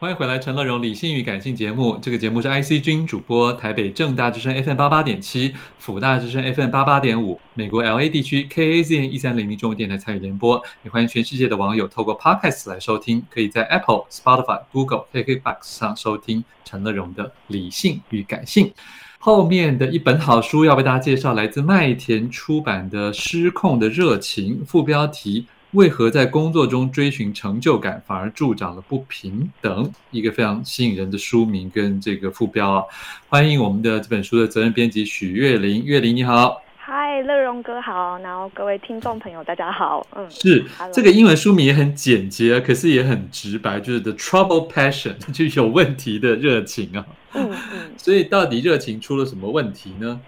[0.00, 1.98] 欢迎回来，陈乐融理性与感性节目。
[2.00, 10.58] 这个节目是 IC 君主播，台北正大之声 FM 八八点七，辅大之声 FM 八八点五，美国 LA 地区 KAZN 一三零零中文电台参与联播。
[10.84, 18.72] 也欢迎全世界的网友透过 Podcast 来收听，可以在 Apple、Spotify、Google、KKBox 上收听陈乐融的理性与感性。
[19.18, 25.44] 后面的一本好书要为大家介绍，来自麦田出版的《失控的热情》，副标题。
[25.72, 29.88] 为何在工作中追寻成就感，反而助长了不平等？
[30.10, 32.84] 一个非常吸引人的书名跟这个副标啊！
[33.28, 50.20] 欢迎我们的这本书的责任编辑许月玲，月玲你好，嗨，乐荣哥好，然后各位听众朋友大家好，嗯，是这个英文书名也很简洁，可是也很直白，就是 The Trouble Passion， 就有问题的热情啊，嗯嗯， 所以到底热情出了什么问题呢？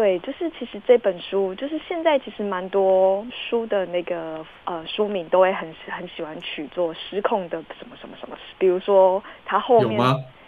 [0.00, 10.00] 对，就是其实这本书，就是现在其实蛮多书的那个呃书名都会很很喜欢取做失控的什么什么什么，比如说它后面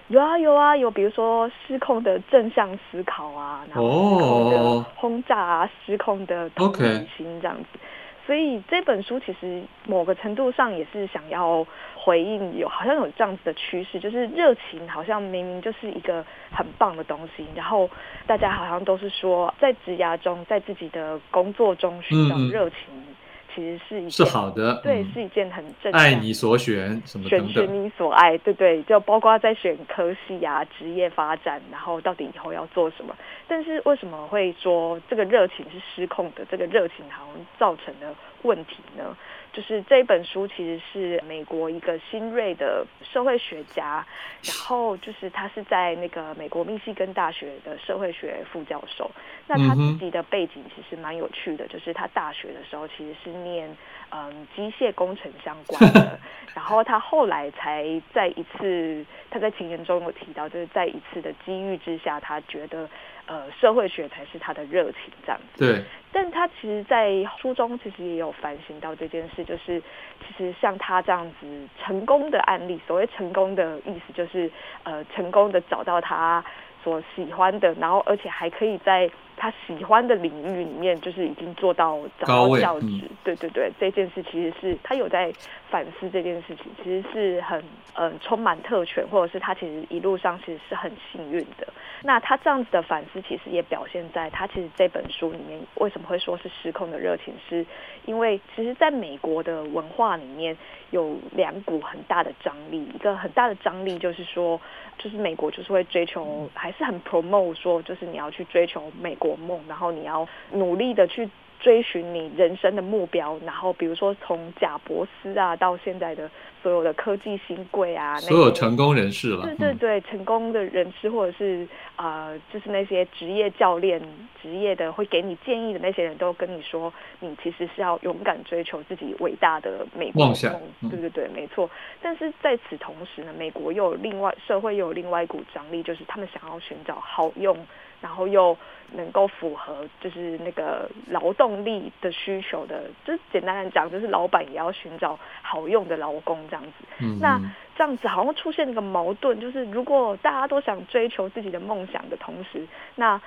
[0.08, 7.78] 有啊有啊有，比如说失控的正向思考啊，然后失控的轰炸啊，失控的同理心这样子。
[8.24, 11.66] 所以这本书其实某个程度上也是想要
[12.02, 17.88] 回应有好像有这样子的趋势，就是热情好像明明就是一个很棒的东西，然后
[18.26, 22.78] 大家好像都是说在职涯中，在自己的工作中寻找热情。
[22.90, 23.14] 嗯
[23.54, 25.92] 其实是一件是好的，对，嗯、是一件很正。
[25.92, 27.28] 爱你所选，什么。
[27.28, 33.14] 选择你所爱，对对，就包括在选科系啊、职业发展，然后到底以后要做什么。
[33.46, 36.46] 但是为什么会说这个热情是失控的？
[36.50, 39.14] 这个热情好像造成的问题呢？
[39.52, 44.04] 就是这本书其实是美国一个新锐的社会学家，
[44.42, 49.10] 然后就是他是在那个美国密西根大学的社会学副教授。
[49.46, 53.68] 那他自己的背景其实蛮有趣的，就是他大学的时候其实是念
[54.14, 56.18] 嗯机械工程相关的，
[56.54, 62.88] 然后他后来才在一次他在前言中有提到，就是在一次的机遇之下，他觉得。
[63.24, 65.64] 呃，社会学才是他的热情，这样子。
[65.64, 65.84] 对。
[66.12, 69.80] 但他其实，在书中其实也有反省到这件事，就是
[70.20, 74.50] 其实像他这样子成功的案例，所谓成功的意思就是，
[74.82, 76.44] 呃，成功的找到他
[76.82, 82.86] 所喜欢的，然后而且还可以在他喜欢的领域里面，就是已经做到找到教职。
[82.86, 85.32] 嗯、对对对，这件事其实是他有在
[85.70, 87.58] 反思这件事情，其实是很
[87.94, 91.66] 嗯、呃、充满特权，或者是他其实一路上其实是很幸运的。
[92.04, 97.64] 那他这样子的反思，其实也表现在他其实这本书里面为什么会说是失控的热情，是
[98.06, 100.56] 因为其实在美国的文化里面
[100.90, 104.60] 有两股很大的张力，一个很大的张力就是说，
[104.98, 111.28] 就是美国就是会追求，还是很 promote 说，就是你要去追求美国梦，然后你要努力的去。
[111.60, 116.28] 追寻你人生的目标，然后比如说从贾伯斯啊到现在的
[116.62, 124.00] 所有的科技新贵啊，所有成功人士了，对对对，嗯、成功的人士或者是啊、呃，就是那些职业教练、
[124.40, 131.68] 职业的会给你建议的那些人都跟你说，你其实是要勇敢追求自己伟大的美国梦想，嗯、对对对，没错。
[132.00, 137.56] 但是在此同时呢，美国又有另外社会又有另外一股张力，就是他们想要寻找好用。
[138.02, 138.54] 然后又
[138.94, 146.84] 能够符合就是那个劳动力的需求的，就简单的讲，就是老板也要寻找好用的劳工这样子。
[146.98, 147.40] 嗯，那
[147.74, 153.18] 这样子好像出现一个矛盾，就是如果大家都想追求自己的梦想的同时，那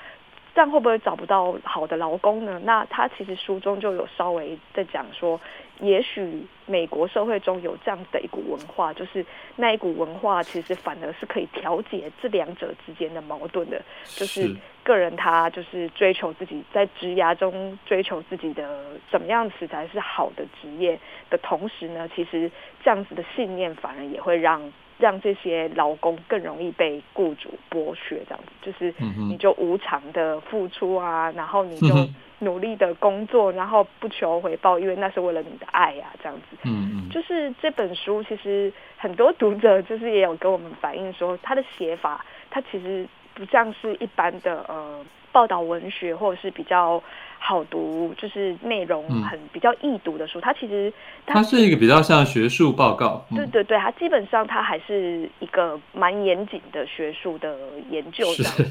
[0.56, 2.60] 这样会不会找不到好的劳工呢？
[2.64, 5.40] 那他其实书中就有稍微在讲说，
[5.82, 9.26] 也许美国社会中有这样的一股文化，就是
[9.58, 14.56] 那一股文化其实反而是可以调节这两者之间的矛盾的，就是
[14.86, 20.98] 个人他就是追求自己在职涯中追求自己的怎么样子才是好的职业
[21.30, 22.50] 的同时呢，其实
[22.82, 24.72] 这样子的信念反而也会让。
[24.98, 28.94] 让这些劳工更容易被雇主剥削，这样子就是
[29.30, 31.94] 你就无偿的付出啊，然后你就
[32.40, 36.56] 努力的工作，然后不求回报，因为那是为了你的爱啊，这样子。
[36.64, 37.10] 嗯嗯。
[37.10, 43.06] 就是这本书，其实很多读者就是也有跟我们反映说，他的写法，他其实
[43.36, 47.04] 不像是一般的呃报道文学，或者是比较。
[47.38, 50.40] 好读，就是内容很比较易读的书。
[50.40, 50.92] 嗯、它其实
[51.28, 53.24] 它，它是一个比较像学术报告。
[53.30, 57.56] 嗯、对对对，它基本上它还是一个蛮严谨的学术的
[57.92, 58.66] 研究这样子。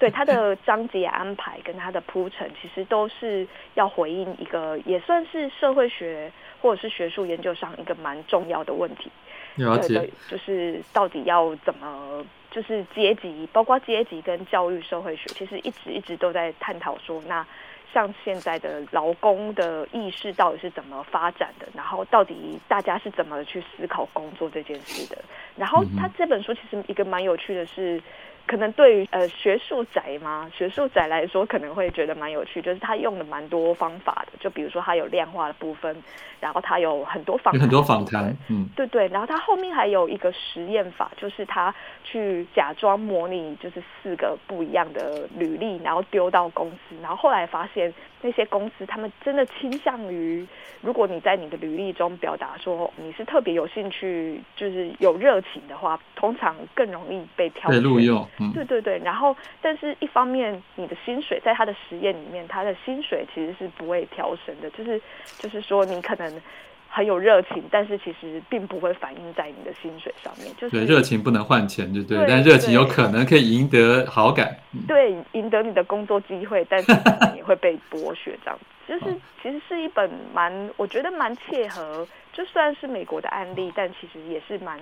[0.00, 9.08] 对它的章节安排跟它的铺陈，其实都是要回应一个也算是社会学或者是学术研究上一个蛮重要的问题。
[9.54, 9.94] 了解。
[9.94, 17.46] 对，就是到底要怎么，就是阶级，包括阶级跟教育社会学，其实一直一直都在探讨说那。
[17.90, 25.16] 像现在的劳工的意识到底是怎么发展的，然后到底大家是怎么去思考工作这件事的。
[25.56, 28.00] 然后他这本书其实一个蛮有趣的是。
[28.48, 35.94] 可能对于呃学术宅嘛，学术宅来说可能会觉得蛮有趣，就是他用了蛮多方法的，就比如说他有量化的部分，
[36.40, 47.92] 然后他有很多访有很多访谈，嗯，对对，然后他后面还有一个实验法，就是他去假装模拟就是四个不一样的履历，然后丢到公司，然后后来发现
[48.22, 50.46] 那些公司他们真的倾向于，
[50.80, 57.78] 如果你在你的履历中表达说你是特别有兴趣，就是有热情的话，通常更容易被挑被。
[57.80, 58.26] 录用。
[58.40, 65.00] 嗯、对对对，然后，但是一方面，你的薪水在他的实验里面，他的薪水其实是不会调升的，就是
[65.38, 66.40] 就是说，你可能
[66.88, 70.54] 很有热情，但是其实并不会反映在你的薪水上面。
[70.56, 74.56] 就是对，热情不能换钱，就对，对，但热情有可能可以赢得好感。
[74.86, 76.92] 对，赢得你的工作机会，但是
[77.36, 78.64] 也会被剥削，这样子。
[78.86, 84.78] 就是 其实是一本蛮，我觉得蛮切合，就算是美国的案例，但其实也是蛮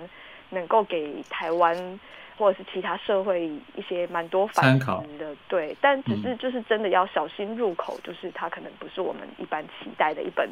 [0.49, 1.99] 能够给台湾。
[2.39, 4.85] 或者是其他社会一些蛮多反思
[5.17, 10.47] 的，对，但只是就是真的要小心入口，就是它可能不是我们一般期待的一本。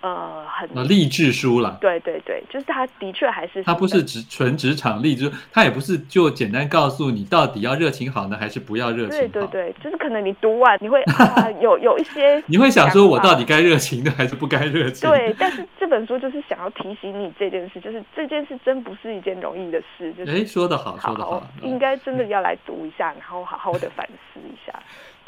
[0.00, 1.76] 呃，很励志书了。
[1.80, 3.62] 对对对，就是他的确还是。
[3.64, 9.28] 他不是职纯职场励志，他也不是就简单告诉你到底要热情好呢，还是不要热情好？
[9.28, 15.08] 对对对，就是可能你读完你会 啊有有一些， 你会想说我到底该热情的还是不该热情？
[15.10, 20.12] 对，但是这本书就是想要提醒你这件事，就是这件事真不是一件容易的事。
[20.14, 24.29] 就是哎，说的好，说的好，应该真的要来读一下，然后好好的反思。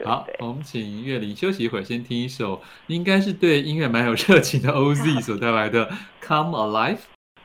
[0.04, 5.86] 好，我们请月玲休息一会儿，先听一首应该是对音乐蛮有热情的 OZ 所带来的
[6.20, 6.96] 《Come Alive》。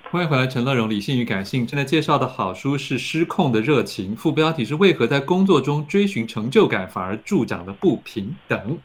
[0.10, 8.80] 欢迎回来，陈乐融理性与感性正在介绍的好书是《失控的热情》，副标题是为何在工作中追寻成就感反而助长了不平等？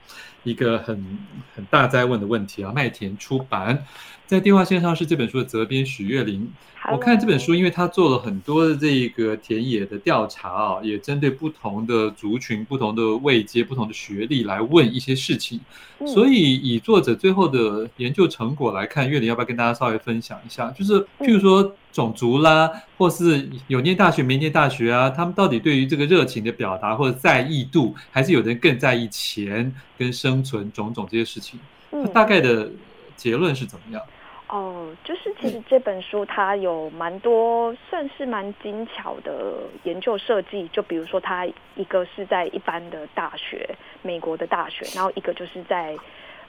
[0.44, 1.19] 一个很
[1.55, 2.73] 很大灾问的问题啊！
[2.75, 3.85] 麦田出版。
[4.27, 6.50] 在电话线上是这本书的责编许月玲。
[6.91, 15.61] 我看这本书，因为他做了很多的这个田野的调查啊，也针对不同的族群、不同的位阶、不同的学历来问一些事情。
[16.06, 20.71] 所以以作者最后的研究成果来看，月玲要不要跟大家稍微分享一下？
[20.71, 31.61] 就是譬如说种族啦，或是有念大学没念大学啊，他们到底对于这个热情的表达或者在意度，还是有人更在意钱跟生存种种这些事情？
[31.91, 32.71] 他大概的
[33.15, 34.03] 结论是怎么样？
[34.49, 39.55] 哦，就是其实这本书它有蛮多算是蛮精巧的
[39.85, 43.67] 研究设计，就比如说它一个是在一般的大学，
[44.03, 45.97] 美国的大学，然后一个就是在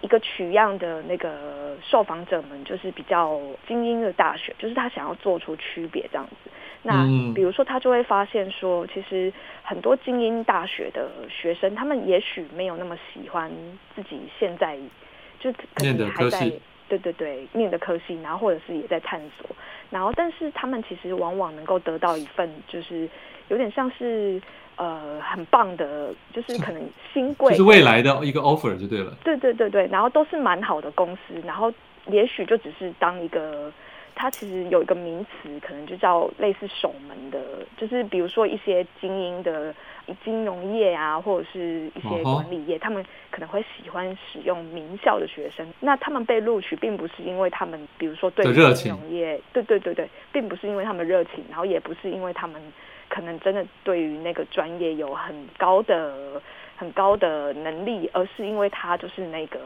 [0.04, 6.52] 一个取样的那个受访者们，就是比较精英的大学，就是他想要做出区别这样子。
[6.84, 9.32] 那比如说他就会发现说，其实
[9.64, 13.50] 很多精英大学的学生，他们也许没有那么喜欢
[13.96, 14.78] 自己现在
[15.40, 16.52] 就可能还在。
[16.98, 19.50] 对对对，念的科系，然后或者是也在探索，
[19.90, 23.10] 然后但是他们其实往往能够得到一份，就是
[23.48, 24.42] 有点像是
[24.76, 26.82] 呃很棒的，就是 可能
[27.14, 29.16] 新贵，就是未来的一个 offer 就对了。
[29.24, 31.74] 对对对对，然后都是蛮好的公司，然后
[32.08, 33.72] 也许就只是当一个。
[34.16, 37.40] 它其实有一个名词，可能就叫类似守门的，
[37.78, 39.74] 就是比如说一些精英的
[40.24, 45.66] 金融业啊，或者是一些管理业，他们可能会喜欢使用名校的学生。
[45.80, 52.62] 那他们被录取，并不是因为他们，比如说对金融业，对对对对，并不是因为他们热情，然后也不是因为他们
[53.10, 56.42] 可能真的对于那个专业有很高的
[56.76, 59.60] 很高的能力，而是因为他就是那个。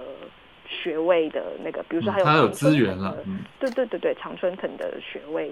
[0.70, 5.50] 学位的那个，比如说还有、嗯、他有资源了，嗯、对对对对，常春藤的学位，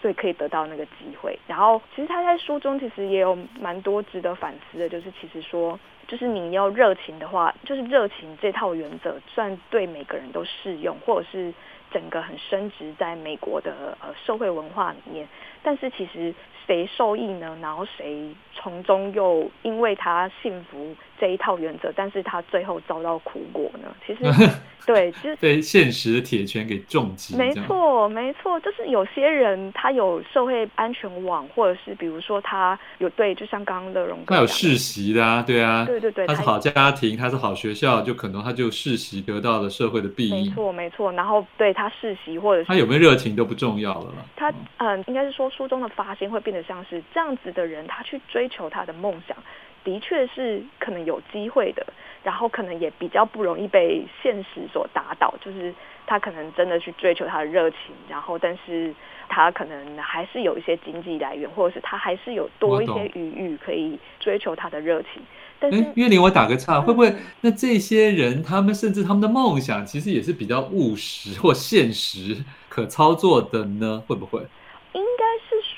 [0.00, 1.38] 所以可以得到那个机会。
[1.46, 11.52] 然后，其实他在书中其实也有蛮多值得反思的，就是其实说，就是你要热情的话，就是热情这套原则，算对每个人都适用，或者是
[11.90, 15.26] 整个很升值在美国的呃社会文化里面。
[15.62, 16.34] 但是其实
[16.66, 17.58] 谁受益呢？
[17.60, 23.94] 然后谁从中又因为他幸福这一套原则，但是他最后遭到苦果呢？
[24.06, 24.50] 其实
[24.86, 27.36] 对，就是 被现实的铁拳给重击。
[27.36, 40.48] 没错，没错，就是有些人他有社会安全网，或者是比如说他有对，就像刚刚乐融，他有世袭的啊，对啊，对对对，他是好家庭，他是好学校，就可能他就世袭得到了社会的庇荫。
[40.48, 41.12] 没错，没错。
[41.12, 44.14] 然后对他世袭或者是他有没有热情都不重要了。
[44.36, 49.36] 他嗯，应该是说书中的发现会变得像是这样子的人，他去追求他的梦想。
[49.84, 51.86] 的确是可能有机会的，
[52.22, 55.34] 然后可能也比较不容易被现实所打倒。
[55.44, 55.74] 就是
[56.06, 58.94] 他可能真的去追求他的热情，然后但是
[59.28, 65.22] 他可能还是有一些经济来源，或者是他还是有多一些余裕可以追求他的热情。
[65.60, 74.02] 但是，约琳，我打个岔， 会不会那这些人他们甚至他们的梦想其实也是比较务实或现实可操作的呢？
[74.06, 74.46] 会不会？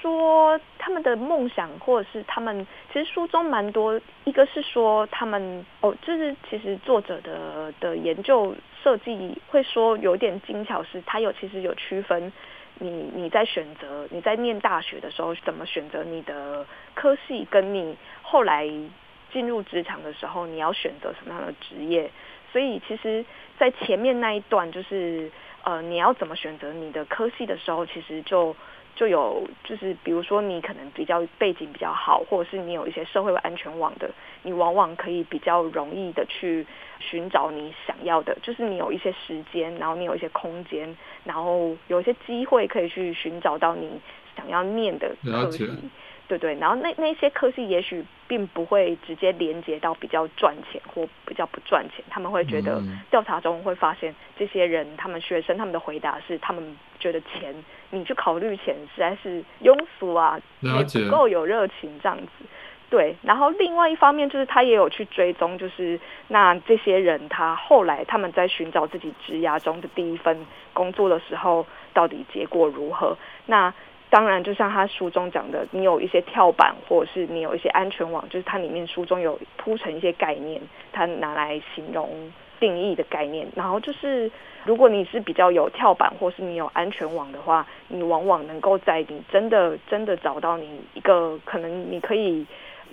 [0.00, 12.33] 说他们的梦想，或者是他们其实书中蛮多，一个是说他们哦，就是其实作者的的研究设计会说有点精巧，是他有其实有区分
[12.78, 18.69] 你你在选择你在念大学的时候怎么选择你的科系，跟你后来。
[19.33, 22.11] 进入职场的时候，你要选择什么样的职业？
[22.50, 23.25] 所以其实，
[23.57, 25.30] 在前面那一段，就是
[25.62, 28.57] 呃，你要怎么选择你的科系的时候，其实就
[29.00, 34.11] 就有就是，比如说你可能比较背景比较好，或者是你有一些社会安全网的，
[34.42, 36.66] 你往往可以比较容易的去
[36.99, 43.99] 寻找你想要的，就是你有一些时间，然后你有一些空间，然后有一些机会可以去寻找到你
[44.37, 45.66] 想要念的科系。
[46.31, 57.53] 对对，然后那那些科系也许并不会直接连接到比较赚钱或比较不赚钱，他们会觉得调查中会发现这些人，他们学生他们的回答是，他们觉得钱，
[57.91, 62.47] 你去考虑钱实在是庸俗啊，也不够有热情这样子。
[62.89, 73.19] 对，然后另外一方面就是他也有去追踪，就是那这些人他后来他们在寻找自己职涯中的第一份工作的时候，到底结果如何？
[73.47, 73.75] 那。
[74.11, 80.61] 当然，就像他书中讲的，你有一些跳板，或者是你有一些安全网，就是它里面书中有铺成一些概念，
[80.93, 83.47] 它拿来形容定义的概念。
[83.55, 84.31] 然后就是，
[84.64, 92.45] 如果你是比较有跳板，或是你有安全网的话，你往往能够在你真的真的找到你一个可能你可以。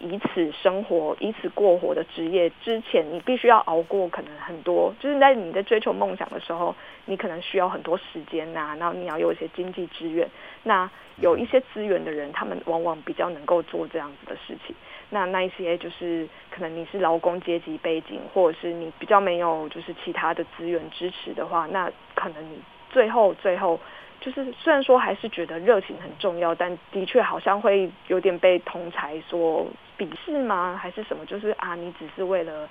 [0.02, 6.76] 以此生活、以此过活的职业之前，你必须要熬过可能很多，就是在你在追求梦想的时候，
[7.06, 10.30] 你可能需要很多时间呐、啊，然后你要有一些经济资源。
[10.64, 14.76] 那有一些资源的人，他们往往比较能够做这样子的事情。
[15.10, 23.80] 那那一些就是可能你是劳工阶级背景，或者是你比较没有就是其他的资源支持的话，那可能你最后最后。
[24.20, 29.66] 就是虽然说还是觉得热情很重要，但的确好像会有点被同才说
[29.98, 30.78] 鄙视吗？
[30.82, 31.26] 还是什么？
[31.26, 32.68] 就是啊，你只是为了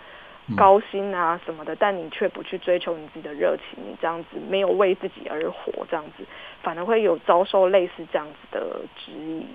[0.56, 6.24] 高薪啊什么的，但你却不去追求你自己的热情，你这样子没有为自己而活，这样子
[6.62, 9.46] 反而会有遭受类似这样子的质疑。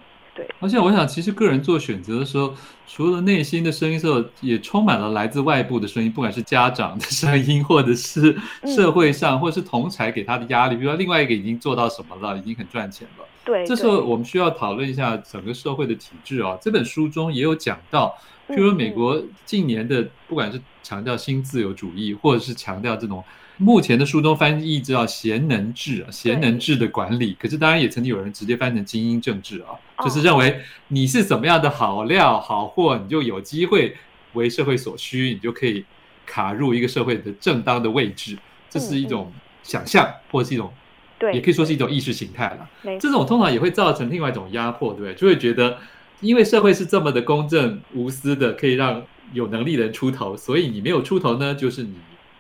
[0.42, 2.54] 对，而且我想，其实个人做选择的时候，
[2.88, 10.76] 除了内心的声音之后，也充满了来自外部的声音，不管是家长的声音，或者是社会上，或者是同才给他的压力。
[10.76, 13.26] 比如说，另外一个已经做到什么了，已经很赚钱了。
[13.46, 16.58] 对，这时候我们需要讨论一下整个社会的体制啊。
[16.62, 18.18] 这本书中也有讲到，
[18.48, 23.24] 譬如美国近年的，不管是强调新自由主义，或者是强调这种。
[23.58, 27.36] 目前的书中翻译叫贤能治啊，贤能治的管理。
[27.40, 33.96] 可是当然也曾经有人直接翻成精英政治啊，就是认为你是怎么样的好料好货，你就有机会
[34.34, 35.86] 为社会所需，你就可以
[36.26, 38.38] 卡入一个社会的正当的位置。
[38.70, 39.32] 这是一种
[39.64, 40.72] 想象，或者是一种，
[41.20, 42.98] 对，也可以说是一种意识形态了。
[43.00, 45.14] 这种通常也会造成另外一种压迫，对不对？
[45.14, 45.78] 就会觉得，
[46.22, 49.04] 因为社会是这么的公正无私的，可以让
[49.34, 51.96] 有能力的人出头，所以你没有出头呢，就是你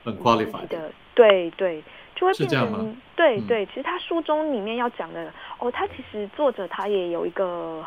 [0.05, 0.91] unqualified 的。
[1.13, 1.83] 对对，
[2.15, 3.65] 就会变成对对。
[3.65, 7.83] 其实他书中里面要讲的哦，他其实作者他也有一个，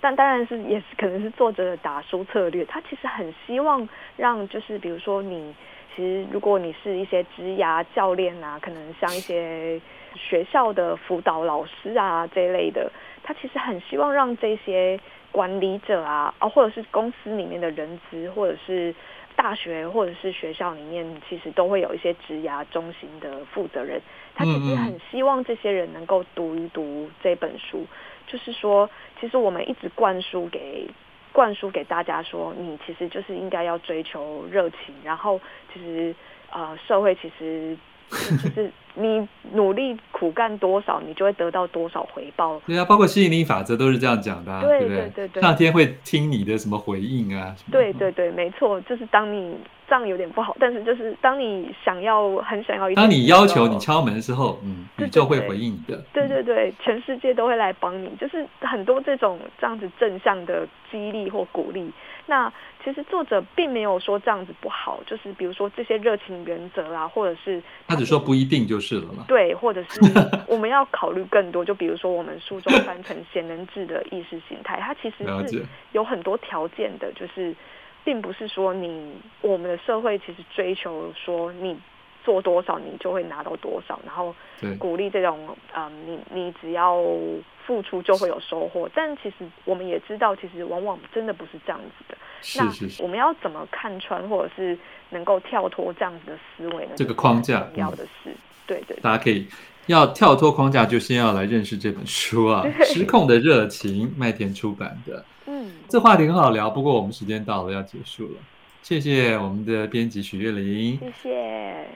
[0.00, 2.64] 但当然是也是可能是作者的打书策略。
[2.64, 3.86] 他其实很希望
[4.16, 5.54] 让就是比如说你，
[5.94, 9.80] 其实如果你是一些职涯教练啊，可能像一些
[10.14, 12.90] 学校的辅导老师啊这一类的，
[13.22, 14.98] 他其实很希望让这些
[15.30, 18.94] 管理者啊，啊或者是公司里面的人资或者是。
[19.36, 24.00] 大学或者是学校里面，其实都会有一些职涯中心的负责人，
[24.34, 27.86] 他其实很希望这些人能够读一读这本书。
[28.26, 28.90] 就是说，
[29.20, 30.88] 其实我们一直灌输给
[31.32, 35.40] 灌输给大家说，你其实就是应该要追求热情，然后
[35.72, 36.14] 其实
[36.50, 37.76] 呃，社会其实
[38.10, 38.72] 就是。
[38.96, 42.60] 你努力苦干多少，你就会得到多少回报。
[42.66, 45.42] 对啊，包括吸引力法则都是这样讲的，啊，对对对对对。
[45.42, 47.54] 上天会听你的什么回应啊？
[47.70, 49.56] 对对对，没错，就是当你
[49.88, 56.02] 这样有点不好，但是就是当你想要很想要一，当你要求你敲门的时候，嗯，宇宙会回应你的。
[56.12, 61.90] 对对对，全世界都会来帮你，就是很多这种这样子正向的激励或鼓励。
[62.28, 62.52] 那
[62.84, 69.24] 其实作者并没有说这样子不好，就是比如说这些热情原则啊，或者是他只说不一定就是了嘛。
[69.26, 70.00] 对，或者是
[70.46, 77.54] 我们要考虑更多，就比如说我们书中翻成贤能制的意识形态，它其实是有很多条件的，就是
[78.04, 81.76] 并不是说你我们的社会其实追求说你
[82.24, 84.34] 做多少你就会拿到多少，然后
[84.78, 87.04] 鼓励这种嗯，你你只要。
[87.66, 92.16] 付出就会有收获，但其实我们也知道，其实往往真的不是这样子的。
[92.40, 93.02] 是是是。
[93.02, 94.78] 那我们要怎么看穿，或者是
[95.10, 96.92] 能够跳脱这样子的思维呢？
[96.94, 98.34] 这个框架重要的是，嗯、
[98.66, 98.98] 对，对对。
[99.02, 99.46] 大家可以
[99.86, 105.24] 要跳脱框架，就先要来认识这本书啊，《失控的热情》，麦田出版的。
[105.46, 108.32] 嗯，这话题很好聊，不过我们时间到了，要结束了。
[108.82, 111.88] 谢谢我们的编辑许月玲，谢谢。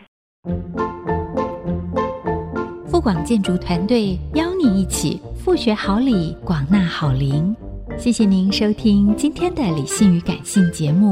[2.86, 7.54] 富广建筑团队邀你一起富学好礼，广纳好邻。
[7.98, 11.10] 谢谢您收听今天的理性与感性节目。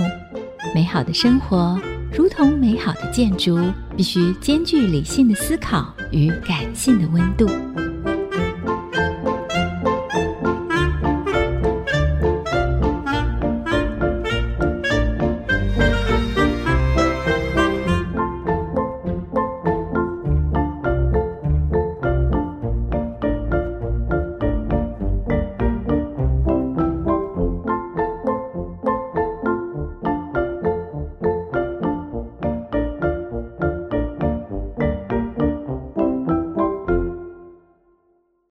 [0.75, 1.81] 美好的生活
[2.13, 3.59] 如同美好的建筑，
[3.97, 7.47] 必须兼具理性的思考与感性的温度。